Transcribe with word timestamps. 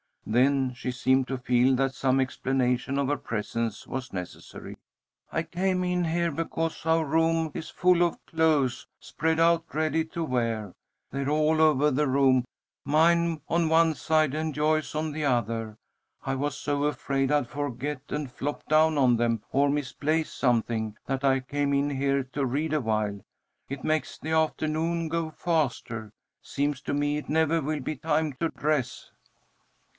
Then 0.25 0.73
she 0.73 0.91
seemed 0.91 1.27
to 1.27 1.37
feel 1.37 1.75
that 1.75 1.93
some 1.93 2.19
explanation 2.19 2.97
of 2.97 3.07
her 3.07 3.17
presence 3.17 3.85
was 3.85 4.13
necessary. 4.13 4.77
"I 5.31 5.43
came 5.43 5.83
in 5.83 6.05
here 6.05 6.31
because 6.31 6.85
our 6.85 7.05
room 7.05 7.51
is 7.53 7.69
full 7.69 8.01
of 8.01 8.23
clothes, 8.25 8.87
spread 8.99 9.39
out 9.39 9.65
ready 9.75 10.05
to 10.05 10.23
wear. 10.23 10.73
They're 11.11 11.29
all 11.29 11.61
over 11.61 11.91
the 11.91 12.07
room, 12.07 12.45
mine 12.85 13.41
on 13.49 13.67
one 13.67 13.93
side 13.93 14.33
and 14.33 14.55
Joyce's 14.55 14.95
on 14.95 15.11
the 15.11 15.25
other. 15.25 15.77
I 16.23 16.33
was 16.35 16.55
so 16.57 16.85
afraid 16.85 17.31
I'd 17.31 17.47
forget 17.49 18.01
and 18.09 18.31
flop 18.31 18.63
down 18.67 18.97
on 18.97 19.17
them, 19.17 19.43
or 19.51 19.69
misplace 19.69 20.31
something, 20.31 20.97
that 21.05 21.23
I 21.23 21.41
came 21.41 21.73
in 21.73 21.89
here 21.91 22.23
to 22.25 22.45
read 22.45 22.73
awhile. 22.73 23.21
It 23.69 23.83
makes 23.83 24.17
the 24.17 24.31
afternoon 24.31 25.09
go 25.09 25.29
faster. 25.29 26.09
Seems 26.41 26.79
to 26.83 26.93
me 26.93 27.17
it 27.17 27.29
never 27.29 27.61
will 27.61 27.81
be 27.81 27.97
time 27.97 28.33
to 28.33 28.49
dress." 28.49 29.11